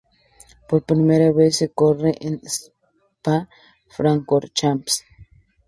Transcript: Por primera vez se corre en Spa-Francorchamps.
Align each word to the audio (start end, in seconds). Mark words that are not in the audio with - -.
Por 0.67 0.79
primera 0.91 1.29
vez 1.39 1.51
se 1.59 1.67
corre 1.79 2.11
en 2.27 2.33
Spa-Francorchamps. 2.53 4.93